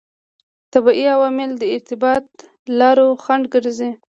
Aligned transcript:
طبیعي 0.73 1.05
عوامل 1.15 1.49
د 1.57 1.63
ارتباط 1.75 2.25
لارو 2.79 3.07
خنډ 3.23 3.43
ګرځي. 3.53 3.91